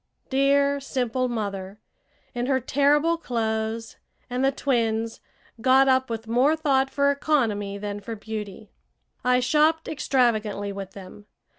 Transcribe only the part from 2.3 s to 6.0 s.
in her terrible clothes, and the twins, got